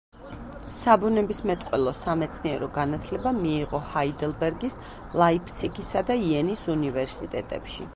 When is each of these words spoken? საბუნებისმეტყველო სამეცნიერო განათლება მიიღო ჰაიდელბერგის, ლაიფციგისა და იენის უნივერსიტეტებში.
საბუნებისმეტყველო 0.77 1.93
სამეცნიერო 1.99 2.71
განათლება 2.79 3.35
მიიღო 3.43 3.85
ჰაიდელბერგის, 3.93 4.83
ლაიფციგისა 5.25 6.09
და 6.13 6.23
იენის 6.29 6.71
უნივერსიტეტებში. 6.79 7.89